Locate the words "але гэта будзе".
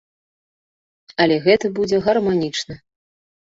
1.27-1.97